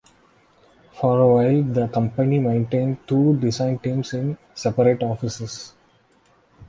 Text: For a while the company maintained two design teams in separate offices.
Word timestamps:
For 0.93 1.19
a 1.19 1.27
while 1.27 1.61
the 1.61 1.87
company 1.89 2.39
maintained 2.39 3.07
two 3.07 3.37
design 3.37 3.77
teams 3.77 4.13
in 4.15 4.35
separate 4.55 5.03
offices. 5.03 5.73